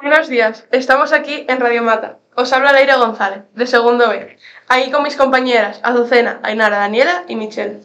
Buenos 0.00 0.28
días, 0.28 0.64
estamos 0.70 1.12
aquí 1.12 1.44
en 1.48 1.58
Radio 1.58 1.82
Mata. 1.82 2.20
Os 2.36 2.52
habla 2.52 2.72
Leire 2.72 2.94
González, 2.94 3.42
de 3.54 3.66
segundo 3.66 4.08
B, 4.08 4.38
ahí 4.68 4.92
con 4.92 5.02
mis 5.02 5.16
compañeras 5.16 5.80
Azucena, 5.82 6.38
Ainara, 6.44 6.78
Daniela 6.78 7.24
y 7.26 7.34
Michelle. 7.34 7.80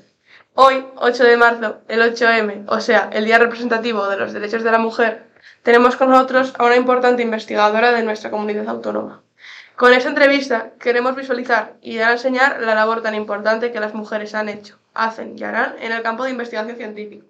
Hoy, 0.54 0.86
8 0.98 1.24
de 1.24 1.38
marzo, 1.38 1.82
el 1.88 2.02
8M, 2.02 2.66
o 2.68 2.80
sea, 2.82 3.10
el 3.14 3.26
Día 3.26 3.40
Representativo 3.40 4.08
de 4.08 4.18
los 4.18 4.32
Derechos 4.32 4.64
de 4.64 4.72
la 4.72 4.78
Mujer, 4.78 5.24
tenemos 5.64 5.96
con 5.96 6.12
nosotros 6.12 6.54
a 6.60 6.66
una 6.66 6.76
importante 6.76 7.24
investigadora 7.24 7.92
de 7.92 8.04
nuestra 8.04 8.30
comunidad 8.30 8.70
autónoma. 8.70 9.24
Con 9.76 9.92
esta 9.92 10.10
entrevista 10.10 10.74
queremos 10.80 11.16
visualizar 11.16 11.78
y 11.82 11.98
dar 11.98 12.10
a 12.10 12.14
enseñar 12.14 12.62
la 12.62 12.76
labor 12.76 13.02
tan 13.02 13.16
importante 13.16 13.72
que 13.72 13.80
las 13.80 13.96
mujeres 13.96 14.36
han 14.36 14.50
hecho, 14.50 14.78
hacen 14.94 15.36
y 15.36 15.44
harán 15.44 15.78
en 15.80 15.92
el 15.92 16.04
campo 16.04 16.26
de 16.26 16.30
investigación 16.30 16.78
científica. 16.78 17.26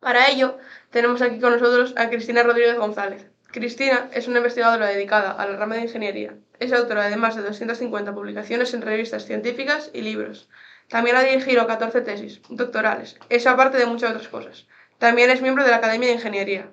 Para 0.00 0.28
ello, 0.28 0.58
tenemos 0.90 1.22
aquí 1.22 1.40
con 1.40 1.52
nosotros 1.52 1.94
a 1.96 2.10
Cristina 2.10 2.42
Rodríguez 2.42 2.76
González. 2.76 3.30
Cristina 3.54 4.10
es 4.12 4.26
una 4.26 4.38
investigadora 4.38 4.88
dedicada 4.88 5.30
a 5.30 5.46
la 5.46 5.56
rama 5.56 5.76
de 5.76 5.82
ingeniería. 5.82 6.34
Es 6.58 6.72
autora 6.72 7.08
de 7.08 7.16
más 7.16 7.36
de 7.36 7.42
250 7.42 8.12
publicaciones 8.12 8.74
en 8.74 8.82
revistas 8.82 9.26
científicas 9.26 9.92
y 9.94 10.02
libros. 10.02 10.48
También 10.88 11.14
ha 11.14 11.22
dirigido 11.22 11.64
14 11.64 12.00
tesis 12.00 12.42
doctorales, 12.48 13.16
eso 13.28 13.50
aparte 13.50 13.78
de 13.78 13.86
muchas 13.86 14.10
otras 14.10 14.26
cosas. 14.26 14.66
También 14.98 15.30
es 15.30 15.40
miembro 15.40 15.62
de 15.62 15.70
la 15.70 15.76
Academia 15.76 16.08
de 16.08 16.14
Ingeniería. 16.16 16.72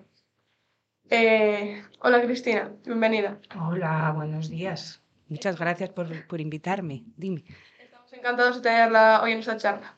Eh, 1.11 1.83
hola 1.99 2.19
Cristina, 2.23 2.71
bienvenida. 2.83 3.37
Hola, 3.63 4.11
buenos 4.15 4.49
días. 4.49 5.03
Muchas 5.29 5.59
gracias 5.59 5.91
por, 5.91 6.25
por 6.25 6.41
invitarme. 6.41 7.03
Dime. 7.15 7.43
Estamos 7.79 8.11
encantados 8.11 8.55
de 8.55 8.61
tenerla 8.63 9.21
hoy 9.21 9.33
en 9.33 9.39
esta 9.39 9.55
charla. 9.55 9.97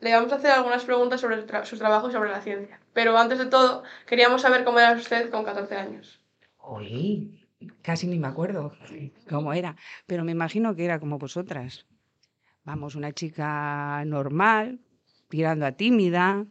Le 0.00 0.12
vamos 0.12 0.32
a 0.32 0.36
hacer 0.36 0.50
algunas 0.50 0.84
preguntas 0.84 1.20
sobre 1.20 1.40
tra 1.44 1.64
su 1.64 1.78
trabajo 1.78 2.08
y 2.08 2.12
sobre 2.12 2.30
la 2.30 2.40
ciencia. 2.40 2.80
Pero 2.92 3.16
antes 3.16 3.38
de 3.38 3.46
todo, 3.46 3.84
queríamos 4.04 4.42
saber 4.42 4.64
cómo 4.64 4.80
era 4.80 4.94
usted 4.94 5.30
con 5.30 5.44
14 5.44 5.76
años. 5.76 6.23
Uy, 6.66 7.40
casi 7.82 8.06
ni 8.06 8.18
me 8.18 8.26
acuerdo 8.28 8.72
cómo 9.30 9.52
era, 9.52 9.76
pero 10.06 10.24
me 10.24 10.32
imagino 10.32 10.74
que 10.74 10.84
era 10.84 10.98
como 10.98 11.18
vosotras. 11.18 11.86
Vamos, 12.64 12.94
una 12.96 13.12
chica 13.12 14.04
normal, 14.06 14.80
tirando 15.28 15.66
a 15.66 15.72
tímida, 15.72 16.46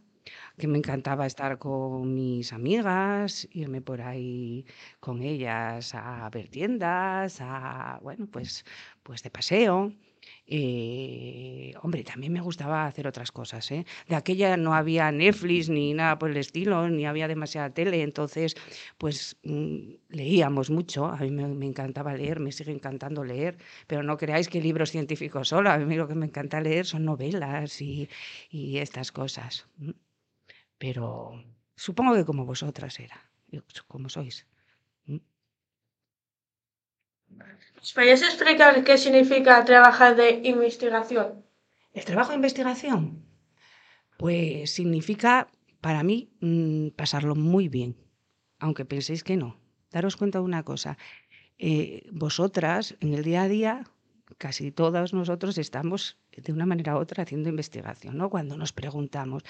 que 0.57 0.67
me 0.67 0.77
encantaba 0.79 1.25
estar 1.27 1.57
con 1.59 2.13
mis 2.15 2.53
amigas, 2.53 3.47
irme 3.51 3.81
por 3.81 4.01
ahí 4.01 4.65
con 4.99 5.21
ellas 5.23 5.95
a 5.95 6.29
ver 6.31 6.47
tiendas, 6.49 7.39
a, 7.41 7.99
bueno, 8.03 8.27
pues, 8.27 8.65
pues 9.03 9.23
de 9.23 9.31
paseo. 9.31 9.93
Eh, 10.45 11.73
hombre, 11.81 12.03
también 12.03 12.33
me 12.33 12.41
gustaba 12.41 12.85
hacer 12.85 13.07
otras 13.07 13.31
cosas. 13.31 13.71
¿eh? 13.71 13.85
De 14.07 14.15
aquella 14.15 14.57
no 14.57 14.73
había 14.73 15.11
Netflix 15.11 15.69
ni 15.69 15.93
nada 15.93 16.19
por 16.19 16.29
el 16.29 16.37
estilo, 16.37 16.89
ni 16.89 17.05
había 17.05 17.27
demasiada 17.27 17.69
tele, 17.71 18.03
entonces 18.03 18.55
pues 18.97 19.37
mm, 19.43 19.93
leíamos 20.09 20.69
mucho. 20.69 21.05
A 21.05 21.17
mí 21.17 21.31
me, 21.31 21.65
encantaba 21.65 22.13
leer, 22.13 22.39
me 22.39 22.51
sigue 22.51 22.71
encantando 22.71 23.23
leer, 23.23 23.57
pero 23.87 24.03
no 24.03 24.17
creáis 24.17 24.49
que 24.49 24.61
libros 24.61 24.91
científicos 24.91 25.47
solo. 25.49 25.69
A 25.71 25.77
mí 25.77 25.95
lo 25.95 26.07
que 26.07 26.15
me 26.15 26.25
encanta 26.25 26.61
leer 26.61 26.85
son 26.85 27.05
novelas 27.05 27.81
y, 27.81 28.09
y 28.49 28.77
estas 28.77 29.11
cosas. 29.11 29.67
Pero 30.77 31.43
supongo 31.75 32.13
que 32.15 32.25
como 32.25 32.45
vosotras 32.45 32.99
era, 32.99 33.29
como 33.87 34.09
sois. 34.09 34.45
¿Podrías 37.93 38.21
explicar 38.21 38.83
qué 38.83 38.97
significa 38.97 39.63
trabajar 39.65 40.15
de 40.15 40.41
investigación? 40.43 41.45
¿El 41.93 42.05
trabajo 42.05 42.29
de 42.29 42.37
investigación? 42.37 43.25
Pues 44.17 44.71
significa, 44.71 45.47
para 45.81 46.03
mí, 46.03 46.31
mmm, 46.39 46.89
pasarlo 46.89 47.35
muy 47.35 47.67
bien, 47.67 47.95
aunque 48.59 48.85
penséis 48.85 49.23
que 49.23 49.37
no. 49.37 49.59
Daros 49.91 50.15
cuenta 50.15 50.39
de 50.39 50.45
una 50.45 50.63
cosa, 50.63 50.97
eh, 51.59 52.07
vosotras 52.11 52.95
en 52.99 53.13
el 53.13 53.23
día 53.23 53.43
a 53.43 53.47
día, 53.47 53.83
casi 54.37 54.71
todos 54.71 55.13
nosotros 55.13 55.57
estamos 55.57 56.17
de 56.35 56.51
una 56.53 56.65
manera 56.65 56.95
u 56.95 56.99
otra 56.99 57.23
haciendo 57.23 57.49
investigación, 57.49 58.17
¿no? 58.17 58.29
Cuando 58.29 58.57
nos 58.57 58.73
preguntamos, 58.73 59.43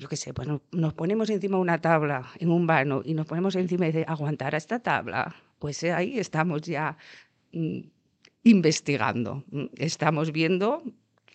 yo 0.00 0.08
qué 0.08 0.16
sé, 0.16 0.32
pues 0.32 0.48
nos, 0.72 0.94
ponemos 0.94 1.28
encima 1.28 1.56
de 1.56 1.62
una 1.62 1.80
tabla 1.80 2.26
en 2.38 2.50
un 2.50 2.66
vano 2.66 3.02
y 3.04 3.12
nos 3.12 3.26
ponemos 3.26 3.54
encima 3.54 3.86
de 3.86 4.04
aguantar 4.08 4.54
a 4.54 4.58
esta 4.58 4.78
tabla, 4.78 5.36
pues 5.58 5.82
eh, 5.82 5.92
ahí 5.92 6.18
estamos 6.18 6.62
ya 6.62 6.96
mm, 7.52 7.80
investigando, 8.44 9.44
mm, 9.50 9.66
estamos 9.76 10.32
viendo 10.32 10.82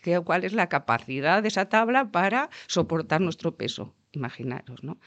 que, 0.01 0.19
cuál 0.19 0.43
es 0.45 0.53
la 0.53 0.67
capacidad 0.67 1.43
de 1.43 1.49
esa 1.49 1.69
tabla 1.69 2.11
para 2.11 2.49
soportar 2.65 3.21
nuestro 3.21 3.55
peso, 3.55 3.93
imaginaros, 4.13 4.83
¿no? 4.83 4.97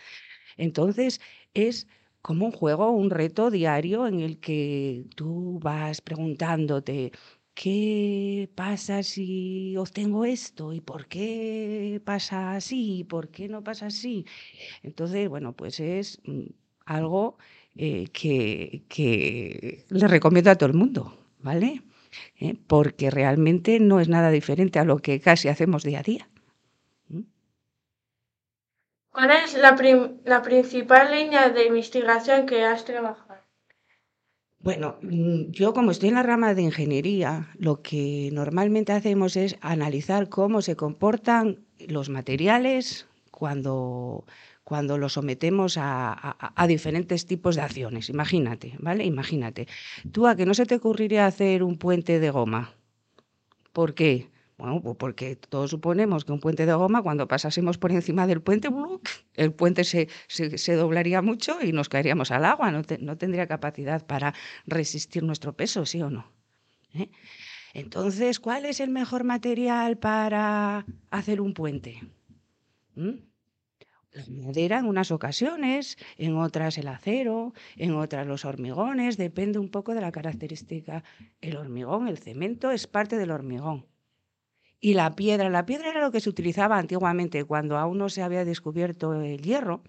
Entonces 0.57 1.21
es 1.53 1.89
como 2.23 2.47
un 2.47 2.53
juego, 2.53 2.93
un 2.93 3.11
reto 3.11 3.51
diario 3.51 4.07
en 4.07 4.21
el 4.21 4.39
que 4.39 5.05
tú 5.17 5.59
vas 5.61 6.01
preguntándote, 6.01 7.11
¿qué 7.59 8.49
pasa 8.55 9.03
si 9.03 9.77
obtengo 9.77 10.25
esto? 10.25 10.73
¿Y 10.73 10.81
por 10.81 11.07
qué 11.09 12.01
pasa 12.05 12.53
así? 12.53 13.01
¿Y 13.01 13.05
por 13.05 13.31
qué 13.31 13.49
no 13.49 13.65
pasa 13.65 13.87
así? 13.87 14.25
Entonces, 14.85 15.29
bueno, 15.29 15.53
pues 15.55 15.81
es 15.81 16.21
mm, 16.25 16.47
algo 16.87 17.37
eh, 17.77 18.07
que, 18.13 18.85
que, 18.89 19.85
le 19.89 20.07
recomiendo 20.09 20.51
a 20.53 20.55
todo 20.57 20.69
el 20.69 20.77
mundo, 20.77 21.19
¿vale? 21.41 21.83
¿Eh? 22.39 22.55
Porque 22.69 23.11
realmente 23.11 23.81
no 23.81 23.99
es 24.01 24.09
nada 24.09 24.31
diferente 24.31 24.79
a 24.79 24.85
lo 24.85 24.99
que 24.99 25.21
casi 25.21 25.49
hacemos 25.49 25.83
día 25.83 26.01
a 26.01 26.03
día. 26.05 26.29
¿Mm? 27.09 27.23
¿Cuál 29.11 29.31
es 29.33 29.55
la, 29.55 29.77
la 30.25 30.43
principal 30.43 31.11
línea 31.13 31.51
de 31.51 31.67
investigación 31.67 32.47
que 32.47 32.65
has 32.65 32.85
trabajado? 32.85 33.28
Bueno, 34.61 34.97
mm, 35.03 35.51
yo 35.51 35.73
como 35.73 35.91
estoy 35.93 36.09
en 36.09 36.17
la 36.17 36.23
rama 36.23 36.55
de 36.55 36.63
ingeniería, 36.63 37.49
lo 37.59 37.81
que 37.83 38.31
normalmente 38.33 38.93
hacemos 38.93 39.37
es 39.37 39.57
analizar 39.61 40.29
cómo 40.29 40.63
se 40.63 40.77
comportan 40.77 41.61
los 41.79 42.09
materiales 42.09 43.07
cuando, 43.31 44.25
cuando 44.65 44.99
los 44.99 45.13
sometemos 45.15 45.79
a, 45.79 46.13
a, 46.13 46.53
a, 46.63 46.67
diferentes 46.67 47.27
tipos 47.27 47.55
de 47.57 47.63
acciones. 47.63 48.11
Imagínate, 48.11 48.77
¿vale? 48.81 49.05
Imagínate. 49.05 49.69
Tú 50.13 50.27
a 50.27 50.35
que 50.37 50.47
no 50.47 50.55
se 50.55 50.67
te 50.67 50.75
ocurriría 50.77 51.27
hacer 51.27 51.63
un 51.63 51.79
puente 51.79 52.19
de 52.19 52.31
goma. 52.31 52.75
¿Por 53.73 53.95
qué? 53.95 54.29
Bueno, 54.59 54.83
pues 54.83 54.97
porque 54.99 55.37
todos 55.37 55.71
suponemos 55.71 56.25
que 56.25 56.33
un 56.33 56.41
puente 56.41 56.67
de 56.67 56.75
goma, 56.75 57.01
cuando 57.01 57.29
pasásemos 57.29 57.79
por 57.79 57.93
encima 57.93 58.27
del 58.27 58.43
puente, 58.43 58.69
el 59.35 59.53
puente 59.53 59.85
se, 59.85 60.09
se, 60.27 60.75
doblaría 60.75 61.23
mucho 61.23 61.63
y 61.63 61.71
nos 61.71 61.89
caeríamos 61.89 62.33
al 62.33 62.45
agua, 62.45 62.73
no, 62.73 62.83
no, 62.99 63.17
tendría 63.17 63.47
capacidad 63.47 64.05
para 64.05 64.35
resistir 64.67 65.23
nuestro 65.23 65.53
peso, 65.53 65.87
¿sí 65.87 66.03
o 66.03 66.11
no? 66.11 66.33
¿Eh? 66.93 67.09
Entonces, 67.73 68.41
¿cuál 68.41 68.65
es 68.67 68.81
el 68.81 68.91
mejor 68.91 69.23
material 69.23 69.97
para 69.97 70.85
hacer 71.11 71.41
un 71.41 71.55
puente? 71.55 72.03
¿Mm? 72.97 73.11
La 74.11 74.25
madera 74.29 74.79
en 74.81 74.87
unas 74.87 75.13
ocasiones, 75.13 75.97
en 76.17 76.37
otras 76.37 76.79
el 76.79 76.89
acero, 76.89 77.53
en 77.77 77.95
otras 77.95 78.27
los 78.27 78.45
hormigones, 78.45 79.19
depende 79.19 79.61
un 79.61 79.69
poco 79.69 79.95
de 79.95 80.01
la 80.01 80.11
característica. 80.11 81.05
El 81.41 81.57
hormigón, 81.57 82.09
el 82.09 82.19
cemento 82.19 82.73
es 82.73 82.89
parte 82.89 83.17
del 83.19 83.31
hormigón. 83.31 83.87
Y 84.81 84.95
la 84.95 85.15
piedra, 85.17 85.51
la 85.51 85.67
piedra 85.67 85.91
era 85.91 86.01
lo 86.01 86.13
que 86.13 86.21
se 86.21 86.31
utilizaba 86.31 86.79
antiguamente 86.79 87.45
cuando 87.45 87.77
aún 87.79 87.99
no 87.99 88.09
se 88.09 88.23
había 88.23 88.45
descubierto 88.45 89.13
el 89.15 89.43
hierro 89.43 89.83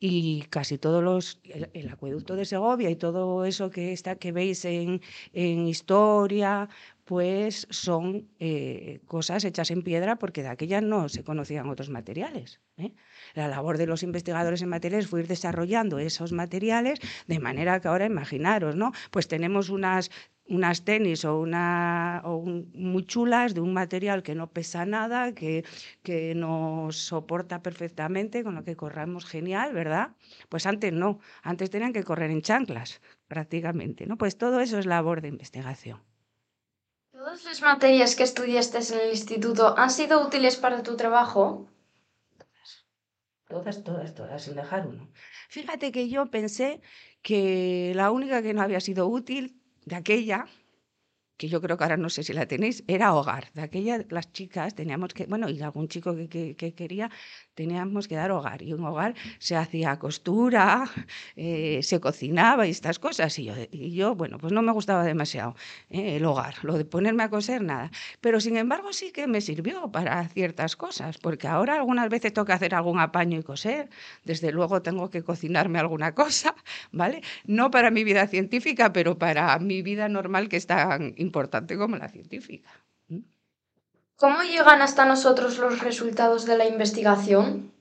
y 0.00 0.42
casi 0.50 0.78
todos 0.78 1.02
los, 1.02 1.40
el, 1.44 1.88
acueducto 1.88 2.36
de 2.36 2.44
Segovia 2.44 2.90
y 2.90 2.96
todo 2.96 3.44
eso 3.44 3.70
que, 3.70 3.92
está, 3.92 4.16
que 4.16 4.32
veis 4.32 4.64
en, 4.64 5.00
en 5.32 5.66
historia, 5.68 6.68
pues 7.06 7.68
son 7.70 8.28
eh, 8.40 9.00
cosas 9.06 9.44
hechas 9.44 9.70
en 9.70 9.82
piedra 9.82 10.16
porque 10.16 10.42
de 10.42 10.48
aquella 10.48 10.80
no 10.80 11.08
se 11.08 11.22
conocían 11.22 11.68
otros 11.68 11.88
materiales. 11.88 12.60
¿eh? 12.76 12.94
La 13.34 13.46
labor 13.46 13.78
de 13.78 13.86
los 13.86 14.02
investigadores 14.02 14.60
en 14.60 14.68
materiales 14.68 15.06
fue 15.06 15.20
ir 15.20 15.28
desarrollando 15.28 16.00
esos 16.00 16.32
materiales 16.32 16.98
de 17.28 17.38
manera 17.38 17.80
que 17.80 17.86
ahora 17.86 18.06
imaginaros, 18.06 18.74
¿no? 18.74 18.90
Pues 19.12 19.28
tenemos 19.28 19.70
unas 19.70 20.10
unas 20.48 20.84
tenis 20.84 21.24
o, 21.24 21.40
una, 21.40 22.22
o 22.24 22.36
un, 22.36 22.70
muy 22.74 23.04
chulas 23.04 23.54
de 23.54 23.60
un 23.60 23.72
material 23.72 24.22
que 24.22 24.34
no 24.34 24.50
pesa 24.50 24.84
nada, 24.86 25.32
que, 25.32 25.64
que 26.02 26.34
nos 26.34 26.96
soporta 26.96 27.62
perfectamente, 27.62 28.44
con 28.44 28.54
lo 28.54 28.62
que 28.64 28.76
corramos 28.76 29.24
genial, 29.26 29.72
¿verdad? 29.74 30.14
Pues 30.48 30.66
antes 30.66 30.92
no, 30.92 31.18
antes 31.42 31.70
tenían 31.70 31.92
que 31.92 32.04
correr 32.04 32.30
en 32.30 32.42
chanclas 32.42 33.00
prácticamente, 33.26 34.06
¿no? 34.06 34.18
Pues 34.18 34.38
todo 34.38 34.60
eso 34.60 34.78
es 34.78 34.86
labor 34.86 35.20
de 35.20 35.28
investigación. 35.28 36.00
¿Todas 37.26 37.44
las 37.44 37.60
materias 37.60 38.14
que 38.14 38.22
estudiaste 38.22 38.78
en 38.78 39.00
el 39.00 39.10
instituto 39.10 39.76
han 39.76 39.90
sido 39.90 40.24
útiles 40.24 40.54
para 40.54 40.84
tu 40.84 40.96
trabajo? 40.96 41.66
Todas, 43.48 43.82
todas, 43.82 44.14
todas, 44.14 44.44
sin 44.44 44.54
dejar 44.54 44.86
uno. 44.86 45.10
Fíjate 45.48 45.90
que 45.90 46.08
yo 46.08 46.30
pensé 46.30 46.80
que 47.22 47.92
la 47.96 48.12
única 48.12 48.42
que 48.42 48.54
no 48.54 48.62
había 48.62 48.78
sido 48.78 49.08
útil 49.08 49.60
de 49.86 49.96
aquella, 49.96 50.46
que 51.36 51.48
yo 51.48 51.60
creo 51.60 51.76
que 51.76 51.82
ahora 51.82 51.96
no 51.96 52.10
sé 52.10 52.22
si 52.22 52.32
la 52.32 52.46
tenéis, 52.46 52.84
era 52.86 53.12
hogar. 53.12 53.52
De 53.54 53.62
aquella 53.62 54.04
las 54.08 54.32
chicas 54.32 54.76
teníamos 54.76 55.12
que, 55.12 55.26
bueno, 55.26 55.50
y 55.50 55.60
algún 55.62 55.88
chico 55.88 56.14
que, 56.14 56.28
que, 56.28 56.54
que 56.54 56.74
quería, 56.74 57.10
teníamos 57.56 58.06
que 58.06 58.14
dar 58.14 58.30
hogar. 58.30 58.62
Y 58.62 58.72
un 58.72 58.84
hogar 58.84 59.14
se 59.40 59.56
hacía 59.56 59.98
costura, 59.98 60.88
eh, 61.36 61.80
se 61.82 61.98
cocinaba 61.98 62.68
y 62.68 62.70
estas 62.70 63.00
cosas. 63.00 63.36
Y 63.38 63.94
yo, 63.94 64.14
bueno, 64.14 64.38
pues 64.38 64.52
no 64.52 64.62
me 64.62 64.70
gustaba 64.70 65.02
demasiado 65.02 65.56
eh, 65.90 66.16
el 66.16 66.24
hogar, 66.24 66.54
lo 66.62 66.78
de 66.78 66.84
ponerme 66.84 67.24
a 67.24 67.30
coser, 67.30 67.62
nada. 67.62 67.90
Pero 68.20 68.40
sin 68.40 68.56
embargo 68.56 68.92
sí 68.92 69.10
que 69.10 69.26
me 69.26 69.40
sirvió 69.40 69.90
para 69.90 70.28
ciertas 70.28 70.76
cosas, 70.76 71.18
porque 71.18 71.48
ahora 71.48 71.74
algunas 71.74 72.08
veces 72.08 72.32
que 72.44 72.52
hacer 72.52 72.74
algún 72.74 73.00
apaño 73.00 73.38
y 73.38 73.42
coser. 73.42 73.88
Desde 74.24 74.52
luego 74.52 74.82
tengo 74.82 75.10
que 75.10 75.22
cocinarme 75.22 75.78
alguna 75.78 76.14
cosa, 76.14 76.54
¿vale? 76.92 77.22
No 77.46 77.70
para 77.70 77.90
mi 77.90 78.04
vida 78.04 78.26
científica, 78.28 78.92
pero 78.92 79.18
para 79.18 79.58
mi 79.58 79.82
vida 79.82 80.08
normal 80.08 80.48
que 80.48 80.56
es 80.56 80.66
tan 80.66 81.14
importante 81.16 81.76
como 81.78 81.96
la 81.96 82.08
científica. 82.08 82.70
¿Cómo 84.16 84.42
llegan 84.42 84.80
hasta 84.80 85.04
nosotros 85.04 85.58
los 85.58 85.80
resultados 85.80 86.46
de 86.46 86.56
la 86.56 86.66
investigación? 86.66 87.72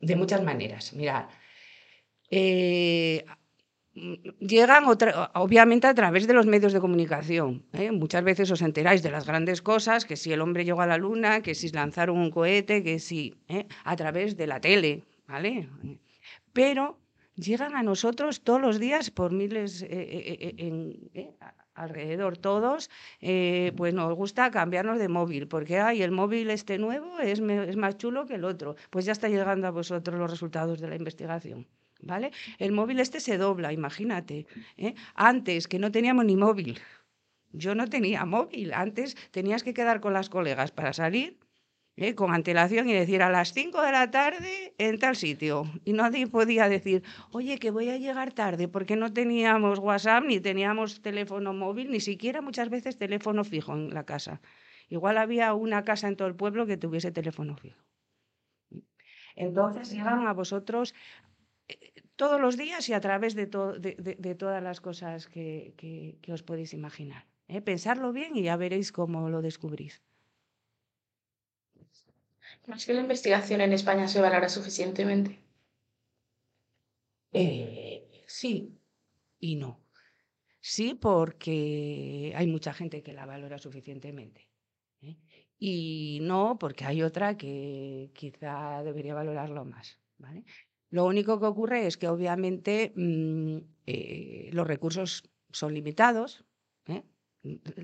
De 0.00 0.14
muchas 0.14 0.42
maneras. 0.44 0.92
Mira, 0.92 1.28
eh, 2.30 3.24
llegan 4.38 4.84
obviamente 5.34 5.88
a 5.88 5.94
través 5.94 6.28
de 6.28 6.34
los 6.34 6.46
medios 6.46 6.72
de 6.72 6.80
comunicación. 6.80 7.66
¿eh? 7.72 7.90
Muchas 7.90 8.22
veces 8.22 8.48
os 8.52 8.62
enteráis 8.62 9.02
de 9.02 9.10
las 9.10 9.26
grandes 9.26 9.60
cosas, 9.60 10.04
que 10.04 10.16
si 10.16 10.32
el 10.32 10.40
hombre 10.40 10.64
llegó 10.64 10.82
a 10.82 10.86
la 10.86 10.98
luna, 10.98 11.42
que 11.42 11.56
si 11.56 11.68
lanzaron 11.70 12.18
un 12.18 12.30
cohete, 12.30 12.84
que 12.84 13.00
si 13.00 13.34
¿eh? 13.48 13.66
a 13.84 13.96
través 13.96 14.36
de 14.36 14.46
la 14.46 14.60
tele, 14.60 15.02
¿vale? 15.26 15.68
Pero 16.52 17.00
llegan 17.34 17.74
a 17.74 17.82
nosotros 17.82 18.42
todos 18.42 18.60
los 18.60 18.78
días 18.78 19.10
por 19.10 19.32
miles 19.32 19.84
alrededor 21.76 22.38
todos, 22.38 22.90
eh, 23.20 23.72
pues 23.76 23.94
nos 23.94 24.12
gusta 24.14 24.50
cambiarnos 24.50 24.98
de 24.98 25.08
móvil, 25.08 25.46
porque 25.46 25.78
hay 25.78 26.02
el 26.02 26.10
móvil 26.10 26.50
este 26.50 26.78
nuevo 26.78 27.18
es, 27.20 27.40
más 27.40 27.96
chulo 27.98 28.26
que 28.26 28.34
el 28.34 28.44
otro. 28.44 28.76
Pues 28.90 29.04
ya 29.04 29.12
está 29.12 29.28
llegando 29.28 29.66
a 29.66 29.70
vosotros 29.70 30.18
los 30.18 30.30
resultados 30.30 30.80
de 30.80 30.88
la 30.88 30.96
investigación. 30.96 31.66
¿Vale? 32.02 32.30
El 32.58 32.72
móvil 32.72 33.00
este 33.00 33.20
se 33.20 33.38
dobla, 33.38 33.72
imagínate. 33.72 34.46
¿eh? 34.76 34.94
Antes, 35.14 35.66
que 35.66 35.78
no 35.78 35.90
teníamos 35.90 36.26
ni 36.26 36.36
móvil. 36.36 36.78
Yo 37.52 37.74
no 37.74 37.88
tenía 37.88 38.26
móvil. 38.26 38.74
Antes 38.74 39.16
tenías 39.30 39.62
que 39.62 39.72
quedar 39.72 40.00
con 40.00 40.12
las 40.12 40.28
colegas 40.28 40.72
para 40.72 40.92
salir 40.92 41.38
¿eh? 41.96 42.14
con 42.14 42.32
antelación 42.32 42.88
y 42.88 42.92
decir 42.92 43.22
a 43.22 43.30
las 43.30 43.52
5 43.52 43.82
de 43.82 43.92
la 43.92 44.10
tarde 44.10 44.74
en 44.78 44.98
tal 44.98 45.16
sitio. 45.16 45.64
Y 45.84 45.92
nadie 45.92 46.26
podía 46.26 46.68
decir, 46.68 47.02
oye, 47.32 47.58
que 47.58 47.70
voy 47.70 47.88
a 47.90 47.96
llegar 47.96 48.32
tarde, 48.32 48.68
porque 48.68 48.96
no 48.96 49.12
teníamos 49.12 49.78
WhatsApp, 49.78 50.24
ni 50.24 50.40
teníamos 50.40 51.02
teléfono 51.02 51.52
móvil, 51.52 51.90
ni 51.90 52.00
siquiera 52.00 52.40
muchas 52.40 52.68
veces 52.68 52.98
teléfono 52.98 53.44
fijo 53.44 53.72
en 53.74 53.92
la 53.92 54.04
casa. 54.04 54.40
Igual 54.88 55.18
había 55.18 55.54
una 55.54 55.84
casa 55.84 56.08
en 56.08 56.16
todo 56.16 56.28
el 56.28 56.36
pueblo 56.36 56.66
que 56.66 56.76
tuviese 56.76 57.10
teléfono 57.10 57.56
fijo. 57.56 57.82
Entonces 59.34 59.90
llegan 59.90 60.26
a 60.26 60.32
vosotros 60.32 60.94
eh, 61.68 61.92
todos 62.14 62.40
los 62.40 62.56
días 62.56 62.88
y 62.88 62.94
a 62.94 63.00
través 63.00 63.34
de, 63.34 63.46
todas 63.46 64.62
las 64.62 64.80
cosas 64.80 65.26
que, 65.26 65.74
que, 65.76 66.32
os 66.32 66.42
podéis 66.42 66.72
imaginar. 66.72 67.26
¿eh? 67.48 67.60
Pensarlo 67.60 68.12
bien 68.12 68.36
y 68.36 68.42
ya 68.44 68.56
veréis 68.56 68.92
cómo 68.92 69.28
lo 69.28 69.42
descubrís. 69.42 70.02
¿No 72.66 72.74
es 72.74 72.84
que 72.84 72.94
la 72.94 73.00
investigación 73.00 73.60
en 73.60 73.72
España 73.72 74.08
se 74.08 74.20
valora 74.20 74.48
suficientemente? 74.48 75.38
Eh, 77.32 78.24
sí 78.26 78.76
y 79.38 79.56
no. 79.56 79.80
Sí, 80.60 80.94
porque 80.94 82.32
hay 82.34 82.46
mucha 82.46 82.72
gente 82.72 83.02
que 83.02 83.12
la 83.12 83.26
valora 83.26 83.58
suficientemente. 83.58 84.48
¿eh? 85.00 85.16
Y 85.58 86.18
no, 86.22 86.58
porque 86.58 86.84
hay 86.84 87.02
otra 87.02 87.36
que 87.36 88.10
quizá 88.14 88.82
debería 88.82 89.14
valorarlo 89.14 89.64
más. 89.64 90.00
¿vale? 90.18 90.44
Lo 90.90 91.04
único 91.06 91.38
que 91.38 91.46
ocurre 91.46 91.86
es 91.86 91.96
que 91.96 92.08
obviamente 92.08 92.92
mm, 92.96 93.58
eh, 93.86 94.50
los 94.52 94.66
recursos 94.66 95.30
son 95.52 95.72
limitados. 95.72 96.44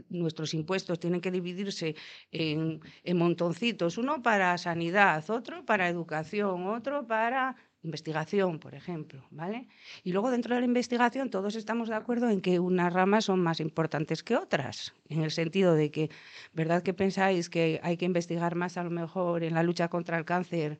Nuestros 0.08 0.54
impuestos 0.54 1.00
tienen 1.00 1.20
que 1.20 1.30
dividirse 1.30 1.94
en, 2.30 2.80
montoncitos, 3.14 3.98
uno 3.98 4.22
para 4.22 4.56
sanidad, 4.58 5.28
otro 5.30 5.64
para 5.64 5.88
educación, 5.88 6.66
otro 6.66 7.06
para 7.06 7.56
investigación, 7.82 8.60
por 8.60 8.74
ejemplo, 8.74 9.26
¿vale? 9.30 9.68
Y 10.04 10.12
luego 10.12 10.30
dentro 10.30 10.54
de 10.54 10.60
la 10.60 10.66
investigación 10.66 11.30
todos 11.30 11.56
estamos 11.56 11.88
de 11.88 11.96
acuerdo 11.96 12.30
en 12.30 12.40
que 12.40 12.60
unas 12.60 12.92
ramas 12.92 13.24
son 13.24 13.40
más 13.40 13.58
importantes 13.60 14.22
que 14.22 14.36
otras, 14.36 14.94
en 15.08 15.22
el 15.22 15.32
sentido 15.32 15.74
de 15.74 15.90
que, 15.90 16.10
¿verdad 16.52 16.82
que 16.82 16.94
pensáis 16.94 17.50
que 17.50 17.80
hay 17.82 17.96
que 17.96 18.04
investigar 18.04 18.54
más 18.54 18.76
a 18.76 18.84
lo 18.84 18.90
mejor 18.90 19.42
en 19.42 19.54
la 19.54 19.62
lucha 19.64 19.88
contra 19.88 20.18
el 20.18 20.24
cáncer 20.24 20.78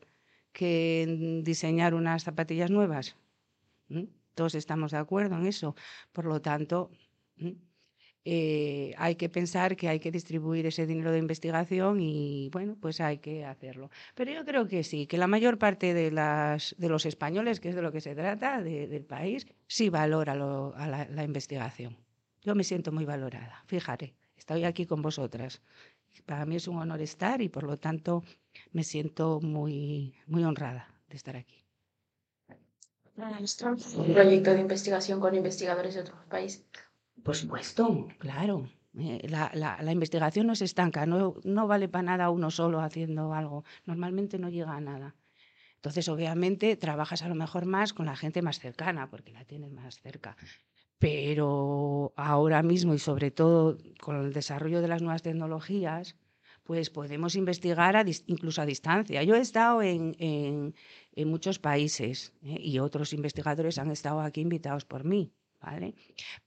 que 0.53 1.03
en 1.03 1.43
diseñar 1.43 1.95
unas 1.95 2.25
zapatillas 2.25 2.71
nuevas? 2.71 3.17
¿Mm? 3.89 4.05
Todos 4.35 4.55
estamos 4.55 4.93
de 4.93 4.99
acuerdo 4.99 5.37
en 5.37 5.47
eso. 5.47 5.75
Por 6.13 6.25
lo 6.25 6.41
tanto, 6.41 6.91
¿Mm? 7.37 7.72
Eh, 8.25 8.95
hay 8.99 9.17
que 9.17 9.29
pensar 9.29 9.75
que 9.75 9.89
hay 9.89 9.99
que 9.99 10.13
distribuir 10.13 10.67
ese 10.67 10.87
dinero 10.87 11.11
de 11.11 11.19
investigación 11.19 12.01
y 12.01 12.51
bueno, 12.51 12.77
pues 12.81 13.01
hay 13.01 13.19
que 13.19 13.45
hacerlo. 13.45 13.91
Pero 14.15 14.33
yo 14.33 14.45
creo 14.45 14.69
que 14.69 14.85
sí, 14.85 15.07
que 15.07 15.19
la 15.19 15.27
mayor 15.27 15.59
parte 15.59 15.93
de, 15.93 16.13
las, 16.13 16.75
de 16.79 16.89
los 16.89 17.05
españoles, 17.05 17.59
que 17.59 17.71
es 17.71 17.75
de 17.75 17.83
lo 17.83 17.91
que 17.91 18.01
se 18.01 18.15
trata, 18.15 18.63
del 18.63 19.05
país, 19.05 19.47
sí 19.67 19.89
valora 19.89 20.33
a 20.33 20.87
la, 21.11 21.25
investigación. 21.25 21.97
Yo 22.43 22.55
me 22.55 22.65
siento 22.65 22.93
muy 22.93 23.05
valorada, 23.05 23.65
fíjate, 23.67 24.15
estoy 24.37 24.65
aquí 24.65 24.87
con 24.87 25.03
vosotras. 25.03 25.61
Para 26.27 26.47
mí 26.47 26.57
es 26.57 26.69
un 26.69 26.77
honor 26.77 27.01
estar 27.01 27.41
y 27.43 27.49
por 27.49 27.65
lo 27.65 27.79
tanto 27.79 28.23
me 28.73 28.85
siento 28.85 29.41
muy, 29.41 30.15
muy 30.27 30.45
honrada 30.45 30.95
de 31.09 31.17
estar 31.17 31.37
aquí. 31.37 31.65
Un 33.17 34.13
proyecto 34.15 34.53
de 34.53 34.61
investigación 34.61 35.21
con 35.21 35.35
investigadores 35.35 35.95
de 35.95 36.01
otros 36.03 36.25
países. 36.27 36.65
Por 37.23 37.37
supuesto, 37.37 38.09
claro. 38.19 38.69
Eh, 38.99 39.27
la, 39.29 39.51
la, 39.55 39.93
investigación 39.93 40.47
no 40.47 40.55
se 40.55 40.67
estanca, 40.67 41.07
no, 41.07 41.37
no 41.45 41.67
vale 41.67 41.89
para 41.89 42.03
nada 42.03 42.31
uno 42.31 42.51
solo 42.51 42.81
haciendo 42.81 43.33
algo. 43.33 43.65
Normalmente 43.87 44.39
no 44.39 44.51
llega 44.51 44.77
a 44.77 44.81
nada. 44.81 45.15
Entonces, 45.77 46.09
obviamente, 46.09 46.77
trabajas 46.77 47.23
a 47.23 47.29
lo 47.29 47.35
mejor 47.35 47.65
más 47.65 47.93
con 47.93 48.07
la 48.07 48.17
gente 48.17 48.43
más 48.43 48.59
cercana, 48.61 49.11
porque 49.11 49.33
la 49.33 49.45
tienes 49.45 49.73
más 49.73 50.01
cerca. 50.01 50.37
Pero 50.99 52.13
ahora 52.17 52.63
mismo 52.63 52.95
y 52.95 52.99
sobre 52.99 53.31
todo 53.33 53.79
con 54.01 54.17
el 54.25 54.33
desarrollo 54.33 54.81
de 54.81 54.89
las 54.89 55.03
nuevas 55.03 55.23
tecnologías, 55.23 56.17
pues 56.63 56.91
podemos 56.91 57.35
investigar 57.35 58.07
incluso 58.27 58.63
a 58.63 58.67
distancia. 58.67 59.23
Yo 59.25 59.35
he 59.35 59.41
estado 59.41 59.83
en, 59.83 60.15
en, 60.21 60.75
en 61.17 61.29
muchos 61.29 61.59
países 61.59 62.33
¿eh? 62.43 62.59
y 62.61 62.79
otros 62.79 63.13
investigadores 63.13 63.79
han 63.79 63.91
estado 63.91 64.21
aquí 64.21 64.41
invitados 64.41 64.85
por 64.85 65.03
mí. 65.05 65.33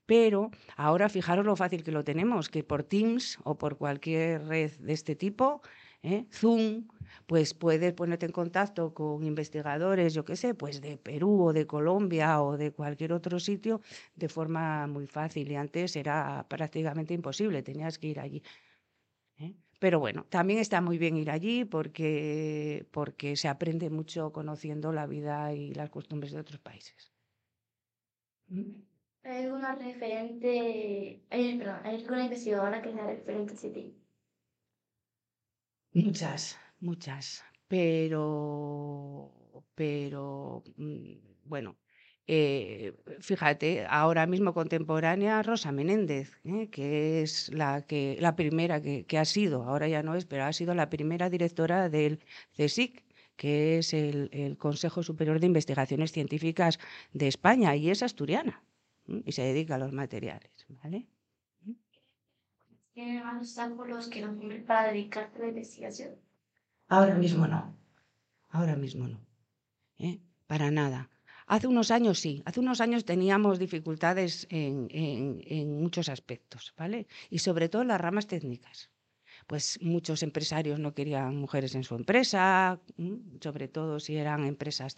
Pero 0.06 0.52
ahora 0.76 1.10
fijaros 1.10 1.46
lo 1.46 1.56
fácil 1.56 1.84
que 1.84 1.92
lo 1.92 2.04
tenemos, 2.04 2.50
que 2.50 2.64
por 2.64 2.84
Teams 2.84 3.40
o 3.44 3.58
por 3.58 3.78
cualquier 3.78 4.46
red 4.48 4.72
de 4.80 4.94
este 4.94 5.16
tipo, 5.16 5.62
¿eh? 6.04 6.26
Zoom, 6.32 6.88
pues 7.26 7.54
puedes 7.54 7.94
ponerte 7.94 8.26
en 8.26 8.32
contacto 8.32 8.94
con 8.94 9.24
investigadores, 9.24 10.14
yo 10.14 10.24
qué 10.26 10.36
sé, 10.36 10.54
pues 10.54 10.82
de 10.82 10.98
Perú 10.98 11.44
o 11.46 11.54
de 11.54 11.66
Colombia 11.66 12.42
o 12.42 12.58
de 12.58 12.72
cualquier 12.72 13.14
otro 13.14 13.40
sitio 13.40 13.82
de 14.16 14.30
forma 14.30 14.88
muy 14.88 15.08
fácil 15.08 15.52
y 15.52 15.56
antes 15.56 15.96
era 15.96 16.46
prácticamente 16.48 17.14
imposible, 17.14 17.64
tenías 17.64 17.98
que 17.98 18.08
ir 18.08 18.20
allí. 18.20 18.44
¿eh? 19.38 19.56
Pero 19.80 20.00
bueno, 20.00 20.26
también 20.30 20.60
está 20.60 20.82
muy 20.82 20.98
bien 20.98 21.18
ir 21.18 21.30
allí 21.32 21.66
porque, 21.66 22.88
porque 22.92 23.36
se 23.36 23.48
aprende 23.48 23.90
mucho 23.90 24.32
conociendo 24.32 24.92
la 24.94 25.08
vida 25.08 25.54
y 25.54 25.74
las 25.74 25.90
costumbres 25.90 26.32
de 26.34 26.40
otros 26.40 26.60
países. 26.60 27.12
¿Hay 29.26 29.46
alguna 29.46 29.74
referente, 29.74 31.20
hay, 31.32 31.58
perdón, 31.58 31.80
¿hay 31.84 31.96
alguna 31.96 32.26
investigadora 32.26 32.82
que 32.82 32.94
sea 32.94 33.08
referente 33.08 33.56
a? 33.56 33.96
Muchas, 35.94 36.60
muchas, 36.80 37.44
pero, 37.68 39.32
pero, 39.74 40.64
mm, 40.78 41.14
bueno, 41.46 41.76
eh, 42.28 42.94
fíjate, 43.20 43.88
ahora 43.90 44.28
mismo 44.28 44.54
contemporánea 44.54 45.42
Rosa 45.42 45.72
Menéndez, 45.72 46.32
¿eh? 46.44 46.70
que 46.70 47.24
es 47.24 47.52
la, 47.52 47.82
que, 47.82 48.18
la 48.20 48.36
primera 48.36 48.80
que, 48.80 49.06
que, 49.08 49.18
ha 49.18 49.26
sido, 49.26 49.64
ahora 49.64 49.88
ya 49.88 50.04
no 50.04 50.14
es, 50.14 50.26
pero 50.26 50.44
ha 50.44 50.54
sido 50.54 50.76
la 50.76 50.90
primera 50.92 51.32
directora 51.32 51.90
del 51.90 52.20
CSIC, 52.56 53.04
que 53.36 53.80
es 53.80 53.94
el, 53.94 54.30
el 54.34 54.58
Consejo 54.58 55.02
Superior 55.02 55.40
de 55.40 55.48
Investigaciones 55.48 56.12
Científicas 56.12 56.80
de 57.14 57.28
España, 57.28 57.76
y 57.76 57.90
es 57.90 58.04
asturiana 58.04 58.64
y 59.08 59.32
se 59.32 59.44
dedica 59.44 59.76
a 59.76 59.78
los 59.78 59.92
materiales, 59.92 60.52
¿vale? 60.84 61.08
¿Tiene 62.94 63.24
más 63.24 63.42
obstáculos 63.42 64.08
que 64.08 64.22
los 64.22 64.36
para 64.66 64.92
dedicarse 64.92 65.38
a 65.38 65.42
la 65.42 65.48
investigación? 65.50 66.16
Ahora 66.88 67.16
mismo 67.16 67.46
no. 67.46 67.76
Ahora 68.50 68.76
mismo 68.76 69.08
no. 69.08 69.20
¿eh? 69.98 70.22
Para 70.48 70.72
nada. 70.72 71.10
Hace 71.48 71.68
unos 71.68 71.92
años 71.92 72.20
sí, 72.20 72.42
hace 72.46 72.60
unos 72.60 72.82
años 72.82 73.06
teníamos 73.06 73.60
dificultades 73.60 74.48
en, 74.50 74.88
en, 74.92 75.42
en, 75.46 75.80
muchos 75.80 76.10
aspectos, 76.10 76.74
¿vale? 76.78 77.08
Y 77.30 77.40
sobre 77.40 77.70
todo 77.70 77.84
en 77.84 77.90
las 77.90 78.02
ramas 78.02 78.28
técnicas. 78.28 78.90
pues 79.48 79.80
muchos 79.82 80.24
empresarios 80.24 80.80
no 80.80 80.94
querían 80.94 81.36
mujeres 81.36 81.76
en 81.76 81.84
su 81.84 81.96
empresa, 81.96 82.80
sobre 83.42 83.68
todo 83.68 84.00
si 84.00 84.16
eran 84.16 84.46
empresas 84.46 84.96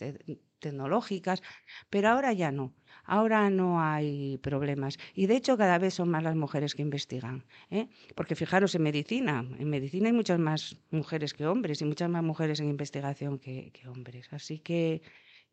tecnológicas, 0.60 1.42
pero 1.90 2.10
ahora 2.10 2.32
ya 2.34 2.52
no. 2.52 2.74
Ahora 3.08 3.50
no 3.50 3.82
hay 3.82 4.38
problemas. 4.38 5.00
Y 5.16 5.28
de 5.28 5.38
hecho 5.38 5.58
cada 5.58 5.80
vez 5.80 5.94
son 5.94 6.10
más 6.10 6.24
las 6.24 6.36
mujeres 6.36 6.76
que 6.76 6.82
investigan. 6.82 7.46
¿eh? 7.72 7.88
Porque 8.16 8.36
fijaros 8.36 8.76
en 8.76 8.84
medicina. 8.84 9.46
En 9.58 9.70
medicina 9.70 10.08
hay 10.08 10.14
muchas 10.14 10.40
más 10.40 10.78
mujeres 10.92 11.34
que 11.34 11.48
hombres 11.48 11.82
y 11.82 11.86
muchas 11.86 12.10
más 12.10 12.22
mujeres 12.22 12.60
en 12.60 12.70
investigación 12.70 13.40
que, 13.40 13.72
hombres. 13.88 14.28
Así 14.32 14.60
que 14.60 15.02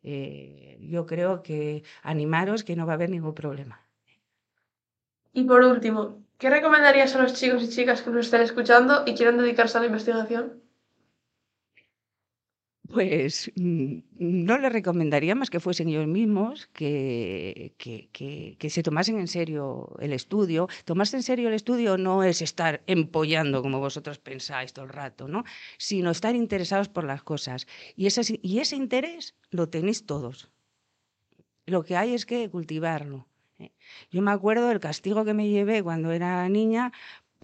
eh, 0.03 0.77
yo 0.81 1.05
creo 1.05 1.41
que 1.41 1.83
animaros 2.03 2.65
que 2.65 2.75
no 2.75 2.85
va 2.85 2.93
a 2.93 2.95
haber 2.95 3.09
ningún 3.09 3.33
problema. 3.33 3.79
Y 5.31 5.45
por 5.45 5.63
último, 5.63 6.23
¿qué 6.37 6.49
recomendarías 6.49 7.15
a 7.15 7.21
los 7.21 7.33
chicos 7.33 7.63
y 7.63 7.69
chicas 7.69 8.01
que 8.01 8.09
nos 8.09 8.25
estén 8.25 8.41
escuchando 8.41 9.03
y 9.05 9.15
quieran 9.15 9.37
dedicarse 9.37 9.77
a 9.77 9.81
la 9.81 9.87
investigación? 9.87 10.64
Pues 12.87 13.51
mm, 13.55 13.97
no 14.19 14.57
les 14.57 14.71
recomendaría 14.71 15.33
más 15.33 15.49
que 15.49 15.59
fuesen 15.59 15.89
ellos 15.89 16.07
mismos, 16.07 16.67
que, 16.67 17.73
que, 17.77 18.69
se 18.69 18.83
tomasen 18.83 19.19
en 19.19 19.27
serio 19.27 19.95
el 19.99 20.13
estudio. 20.13 20.67
Tomarse 20.83 21.17
en 21.17 21.23
serio 21.23 21.47
el 21.47 21.55
estudio 21.55 21.97
no 21.97 22.23
es 22.23 22.41
estar 22.41 22.83
empollando 22.85 23.61
como 23.61 23.79
vosotros 23.79 24.19
pensáis 24.19 24.73
todo 24.73 24.85
el 24.85 24.91
rato, 24.91 25.27
¿no? 25.27 25.45
sino 25.77 26.11
estar 26.11 26.35
interesados 26.35 26.89
por 26.89 27.05
las 27.05 27.23
cosas. 27.23 27.65
Y 27.95 28.07
ese, 28.07 28.39
y 28.41 28.59
ese 28.59 28.75
interés 28.75 29.35
lo 29.49 29.69
tenéis 29.69 30.05
todos. 30.05 30.49
Lo 31.65 31.83
que 31.83 31.95
hay 31.95 32.13
es 32.13 32.25
que 32.25 32.49
cultivarlo. 32.49 33.27
¿eh? 33.57 33.71
Yo 34.11 34.21
me 34.21 34.31
acuerdo 34.31 34.67
del 34.67 34.79
castigo 34.79 35.25
que 35.25 35.33
me 35.33 35.49
llevé 35.49 35.81
cuando 35.81 36.11
era 36.11 36.47
niña 36.49 36.91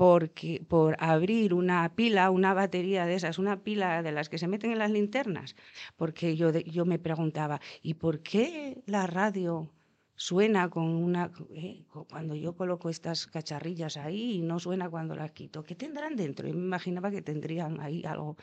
porque, 0.01 0.65
por 0.67 0.95
abrir 0.97 1.53
una 1.53 1.93
pila, 1.93 2.31
una 2.31 2.55
batería 2.55 3.05
de 3.05 3.13
esas, 3.13 3.37
una 3.37 3.61
pila 3.61 4.01
de 4.01 4.11
las 4.11 4.29
que 4.29 4.39
se 4.39 4.47
meten 4.47 4.71
en 4.71 4.79
las 4.79 4.89
linternas, 4.89 5.55
porque 5.95 6.35
yo, 6.35 6.49
yo 6.77 6.85
me 6.85 6.97
preguntaba, 6.97 7.61
¿y 7.83 7.93
por 7.93 8.23
qué 8.23 8.81
la 8.87 9.05
radio 9.05 9.71
suena 10.15 10.71
con 10.71 10.85
una... 10.85 11.31
Eh, 11.53 11.85
cuando 12.09 12.33
yo 12.33 12.55
coloco 12.55 12.89
estas 12.89 13.27
cacharrillas 13.27 13.95
ahí 13.97 14.37
y 14.37 14.41
no 14.41 14.59
suena 14.59 14.89
cuando 14.89 15.15
las 15.15 15.31
quito? 15.33 15.63
¿Qué 15.63 15.75
tendrán 15.75 16.15
dentro? 16.15 16.47
Y 16.47 16.53
me 16.53 16.65
imaginaba 16.65 17.11
que 17.11 17.21
tendrían 17.21 17.79
ahí 17.79 18.03
algo. 18.03 18.37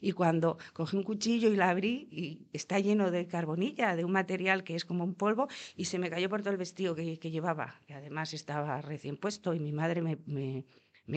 Y 0.00 0.12
cuando 0.12 0.56
cogí 0.72 0.96
un 0.96 1.02
cuchillo 1.02 1.50
y 1.50 1.56
la 1.56 1.68
abrí 1.68 2.08
y 2.10 2.46
está 2.54 2.78
lleno 2.78 3.10
de 3.10 3.26
carbonilla, 3.26 3.96
de 3.96 4.06
un 4.06 4.12
material 4.12 4.64
que 4.64 4.76
es 4.76 4.86
como 4.86 5.04
un 5.04 5.14
polvo, 5.14 5.48
y 5.76 5.84
se 5.84 5.98
me 5.98 6.08
cayó 6.08 6.30
por 6.30 6.40
todo 6.40 6.52
el 6.52 6.58
vestido 6.58 6.94
que, 6.94 7.16
llevaba, 7.18 7.82
que 7.86 7.92
además 7.92 8.32
estaba 8.32 8.80
recién 8.80 9.18
puesto 9.18 9.52
y 9.52 9.60
mi 9.60 9.72
madre 9.72 10.00
me, 10.00 10.16
me 10.24 10.64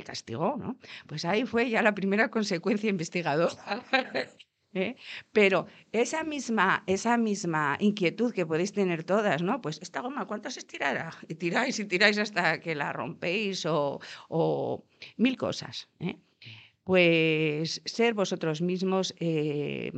castigó, 0.04 0.58
¿no? 0.58 0.77
Pues 1.08 1.25
ahí 1.25 1.46
fue 1.46 1.70
ya 1.70 1.82
la 1.82 1.96
primera 1.96 2.30
consecuencia 2.30 2.89
investigadora. 2.89 3.84
¿eh? 4.75 4.96
Pero 5.32 5.68
esa 5.92 6.24
misma, 6.24 6.84
esa 6.86 7.18
misma 7.18 7.77
inquietud 7.80 8.34
que 8.34 8.46
podéis 8.46 8.74
tener 8.74 9.04
todas, 9.04 9.42
¿no? 9.42 9.62
Pues 9.62 9.80
esta 9.82 10.01
goma, 10.01 10.27
¿cuánto 10.27 10.51
se 10.51 10.60
estirará? 10.60 11.12
Y 11.27 11.36
tiráis 11.36 11.80
y 11.80 11.86
tiráis 11.86 12.18
hasta 12.18 12.60
que 12.60 12.75
la 12.75 12.94
rompéis 12.94 13.65
o, 13.65 14.00
mil 15.18 15.38
cosas. 15.38 15.89
¿eh? 16.00 16.18
Pues 16.84 17.82
ser 17.86 18.13
vosotros 18.13 18.62
mismos, 18.62 19.15
eh, 19.20 19.92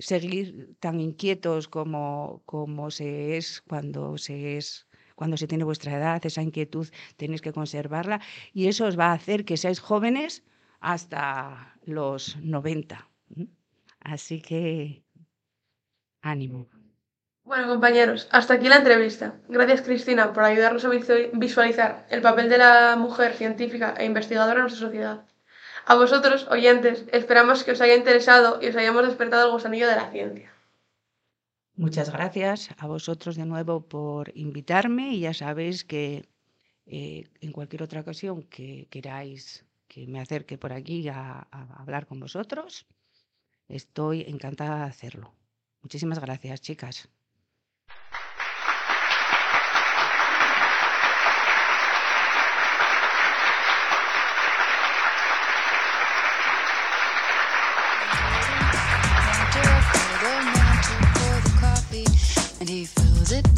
seguir 0.00 0.74
tan 0.80 0.98
inquietos 0.98 1.68
como, 1.68 2.42
como 2.46 2.90
se 2.90 3.36
es 3.36 3.62
cuando 3.62 4.18
se 4.18 4.56
es 4.56 4.87
cuando 5.18 5.36
se 5.36 5.48
tiene 5.48 5.64
vuestra 5.64 5.96
edad, 5.96 6.24
esa 6.24 6.42
inquietud 6.42 6.86
tenéis 7.16 7.42
que 7.42 7.52
conservarla 7.52 8.20
y 8.52 8.68
eso 8.68 8.86
os 8.86 8.96
va 8.96 9.06
a 9.06 9.14
hacer 9.14 9.44
que 9.44 9.56
seáis 9.56 9.80
jóvenes 9.80 10.44
hasta 10.78 11.74
los 11.84 12.36
90. 12.36 13.08
Así 13.98 14.40
que 14.40 15.02
ánimo. 16.22 16.68
Bueno, 17.42 17.66
compañeros, 17.66 18.28
hasta 18.30 18.54
aquí 18.54 18.68
la 18.68 18.76
entrevista. 18.76 19.40
Gracias, 19.48 19.82
Cristina, 19.82 20.32
por 20.32 20.44
ayudarnos 20.44 20.84
a 20.84 20.90
visualizar 21.32 22.06
el 22.10 22.20
papel 22.20 22.48
de 22.48 22.58
la 22.58 22.94
mujer 22.96 23.32
científica 23.34 23.94
e 23.98 24.04
investigadora 24.04 24.60
en 24.60 24.66
nuestra 24.66 24.86
sociedad. 24.86 25.24
A 25.84 25.96
vosotros, 25.96 26.46
oyentes, 26.48 27.06
esperamos 27.10 27.64
que 27.64 27.72
os 27.72 27.80
haya 27.80 27.96
interesado 27.96 28.60
y 28.62 28.68
os 28.68 28.76
hayamos 28.76 29.04
despertado 29.04 29.46
el 29.46 29.52
gusanillo 29.52 29.88
de 29.88 29.96
la 29.96 30.10
ciencia. 30.12 30.52
Muchas 31.82 32.10
gracias 32.10 32.68
a 32.76 32.86
vosotros 32.86 33.34
de 33.36 33.46
nuevo 33.46 33.80
por 33.88 34.30
invitarme 34.36 35.14
y 35.14 35.20
ya 35.20 35.32
sabéis 35.32 35.82
que 35.84 36.28
eh, 36.86 37.24
en 37.40 37.52
cualquier 37.52 37.82
otra 37.84 38.00
ocasión 38.02 38.42
que 38.54 38.88
queráis 38.90 39.64
que 39.88 40.06
me 40.06 40.20
acerque 40.20 40.58
por 40.58 40.72
aquí 40.74 41.08
a 41.08 41.40
hablar 41.82 42.06
con 42.06 42.20
vosotros, 42.20 42.86
estoy 43.68 44.22
encantada 44.28 44.78
de 44.80 44.90
hacerlo. 44.90 45.34
Muchísimas 45.82 46.20
gracias, 46.20 46.60
chicas. 46.62 47.10
transit. 63.28 63.57